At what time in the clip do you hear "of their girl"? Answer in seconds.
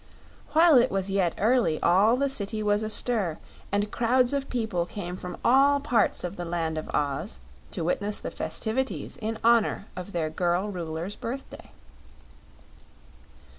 9.95-10.69